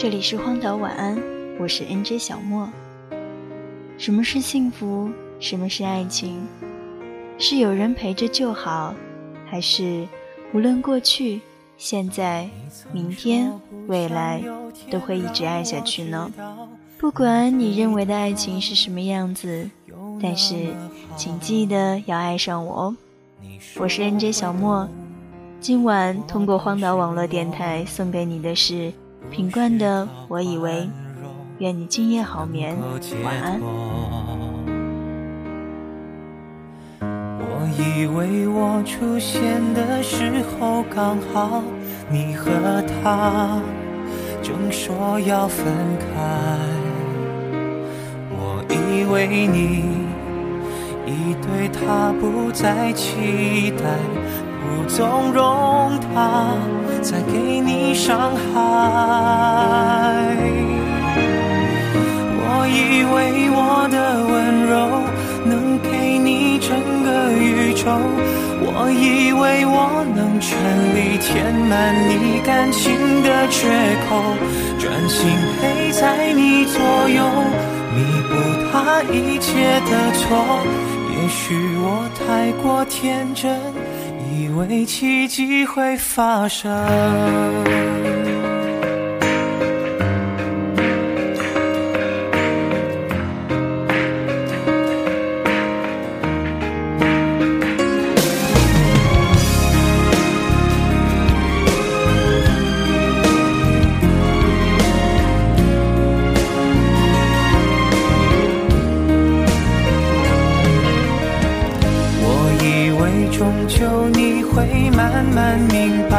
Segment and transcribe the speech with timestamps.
[0.00, 1.14] 这里是荒岛晚安，
[1.58, 2.66] 我是 NJ 小莫。
[3.98, 5.10] 什么是幸福？
[5.38, 6.40] 什么是爱情？
[7.36, 8.94] 是有人陪着就好，
[9.46, 10.08] 还是
[10.54, 11.42] 无论过去、
[11.76, 12.48] 现在、
[12.90, 13.52] 明天、
[13.88, 14.42] 未来，
[14.90, 16.32] 都会一直爱下去呢？
[16.96, 19.68] 不管你认为的爱情是什么样子，
[20.22, 20.68] 但是
[21.14, 22.96] 请记得要爱上我哦。
[23.76, 24.88] 我是 NJ 小莫，
[25.60, 28.90] 今晚通过荒岛网络电台送给你的是
[29.28, 30.72] 品冠的《我以为》，
[31.58, 32.76] 愿你今夜好眠，
[33.22, 33.60] 晚安。
[37.00, 41.62] 我以为我出现的时候刚好
[42.10, 42.50] 你和
[42.82, 43.60] 他
[44.42, 45.66] 正说要分
[45.98, 46.06] 开，
[48.30, 50.00] 我以为你。
[51.06, 53.84] 已对他不再期待，
[54.70, 56.54] 不纵容他
[57.02, 58.54] 再给你伤害。
[62.42, 63.58] 我以为我
[63.90, 63.96] 的
[64.30, 64.32] 温
[64.70, 64.72] 柔
[65.44, 66.70] 能给你整
[67.02, 67.90] 个宇宙，
[68.62, 70.54] 我以为我能全
[70.94, 73.66] 力填满你感情的缺
[74.08, 74.22] 口，
[74.78, 75.26] 专心
[75.60, 77.18] 陪在你左右，
[77.96, 78.32] 弥补
[78.70, 80.22] 他一切的错。
[81.10, 83.50] 也许我太过天真，
[84.30, 87.69] 以为奇迹会发生。
[115.12, 116.16] 慢慢明白，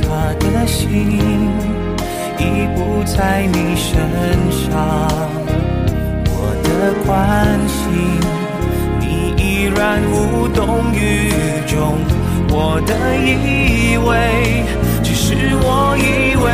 [0.00, 1.20] 他的心
[2.38, 3.92] 已不在你身
[4.50, 4.72] 上，
[6.26, 6.32] 我
[6.64, 6.68] 的
[7.04, 7.14] 关
[7.68, 7.76] 心
[8.98, 9.04] 你
[9.36, 10.58] 依然无动
[10.94, 11.30] 于
[11.66, 11.98] 衷，
[12.48, 14.08] 我的以为
[15.02, 16.46] 只是我以为，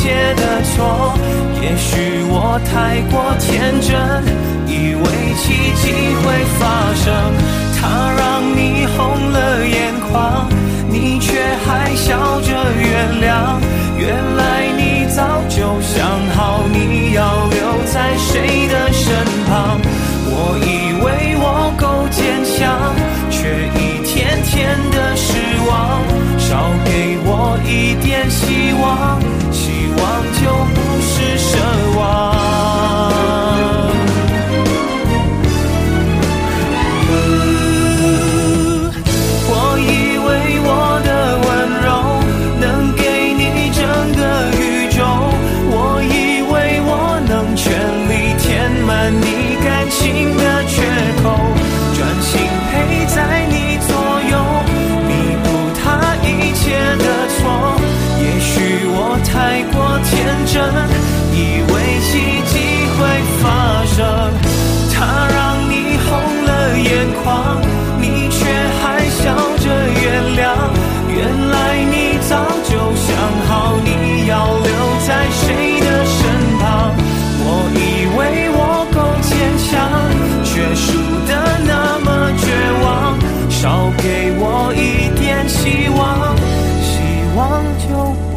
[0.00, 1.14] 切的错。
[1.60, 3.92] 也许我太过天真，
[4.66, 5.04] 以为
[5.36, 5.44] 奇
[5.76, 6.24] 迹会
[6.58, 6.60] 发
[6.94, 7.04] 生。
[7.76, 10.48] 他让你红了眼眶，
[10.88, 12.48] 你却还笑着
[12.80, 13.60] 原谅。
[13.98, 19.14] 原来你早就想好，你要留在谁的身
[19.46, 19.78] 旁。
[20.32, 22.94] 我以为我够坚强，
[23.30, 25.36] 却一天天的失
[25.68, 26.00] 望。
[26.38, 29.20] 少给我一点希望，
[30.02, 30.79] 忘就
[83.60, 86.34] 少给我一点希望
[86.80, 86.96] 希
[87.36, 88.29] 望就